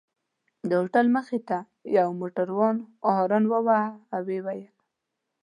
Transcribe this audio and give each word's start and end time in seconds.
د 0.67 0.71
هوټل 0.81 1.05
مخې 1.15 1.39
ته 1.47 1.57
یوه 1.97 2.13
موټر 2.19 2.47
هارن 3.13 3.43
وواهه، 3.49 3.91
ما 4.09 4.17
وویل. 4.27 4.71